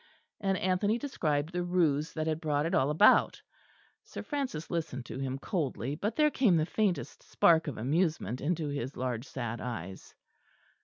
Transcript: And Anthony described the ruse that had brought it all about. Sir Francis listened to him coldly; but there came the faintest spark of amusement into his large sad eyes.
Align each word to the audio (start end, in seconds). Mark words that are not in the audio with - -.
And 0.39 0.57
Anthony 0.57 0.97
described 0.97 1.51
the 1.53 1.61
ruse 1.63 2.11
that 2.13 2.25
had 2.25 2.41
brought 2.41 2.65
it 2.65 2.73
all 2.73 2.89
about. 2.89 3.39
Sir 4.03 4.23
Francis 4.23 4.71
listened 4.71 5.05
to 5.05 5.19
him 5.19 5.37
coldly; 5.37 5.93
but 5.93 6.15
there 6.15 6.31
came 6.31 6.57
the 6.57 6.65
faintest 6.65 7.21
spark 7.21 7.67
of 7.67 7.77
amusement 7.77 8.41
into 8.41 8.67
his 8.69 8.97
large 8.97 9.27
sad 9.27 9.61
eyes. 9.61 10.15